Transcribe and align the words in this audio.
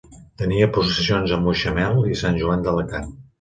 Tenia 0.41 0.67
possessions 0.77 1.33
a 1.35 1.39
Mutxamel 1.43 2.01
i 2.15 2.19
Sant 2.23 2.41
Joan 2.41 2.65
d'Alacant. 2.67 3.15